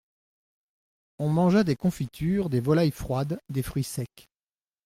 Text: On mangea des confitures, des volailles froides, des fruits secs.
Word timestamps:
On 1.19 1.29
mangea 1.29 1.63
des 1.63 1.75
confitures, 1.75 2.49
des 2.49 2.59
volailles 2.59 2.89
froides, 2.89 3.39
des 3.49 3.61
fruits 3.61 3.83
secs. 3.83 4.29